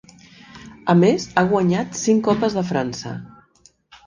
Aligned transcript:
A 0.93 0.95
més 1.01 1.27
ha 1.35 1.43
guanyat 1.51 1.99
cinc 2.01 2.25
Copes 2.29 2.57
de 2.61 2.65
França. 2.71 3.15